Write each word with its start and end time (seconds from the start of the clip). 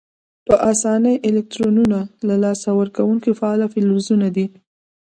په 0.47 0.55
آساني 0.71 1.15
الکترونونه 1.29 1.99
له 2.27 2.35
لاسه 2.43 2.69
ورکونکي 2.79 3.29
فعال 3.39 3.61
فلزونه 3.73 4.27
دي. 4.35 4.45